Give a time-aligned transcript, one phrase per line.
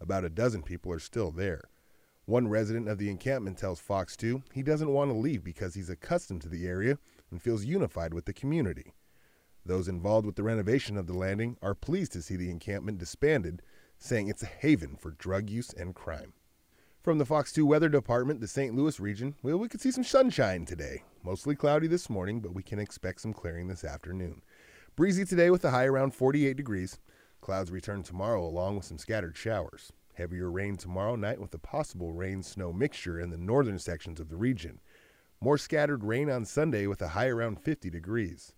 [0.00, 1.68] About a dozen people are still there.
[2.24, 5.90] One resident of the encampment tells Fox 2 he doesn't want to leave because he's
[5.90, 6.98] accustomed to the area
[7.30, 8.94] and feels unified with the community.
[9.66, 13.60] Those involved with the renovation of the landing are pleased to see the encampment disbanded,
[14.02, 16.32] saying it's a haven for drug use and crime.
[17.02, 18.74] From the Fox 2 Weather Department, the St.
[18.74, 21.02] Louis region, well, we could see some sunshine today.
[21.24, 24.42] Mostly cloudy this morning, but we can expect some clearing this afternoon.
[24.94, 26.98] Breezy today with a high around 48 degrees.
[27.40, 29.92] Clouds return tomorrow along with some scattered showers.
[30.14, 34.28] Heavier rain tomorrow night with a possible rain snow mixture in the northern sections of
[34.28, 34.80] the region.
[35.40, 38.54] More scattered rain on Sunday with a high around 50 degrees.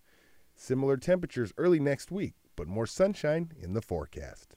[0.57, 4.55] Similar temperatures early next week, but more sunshine in the forecast.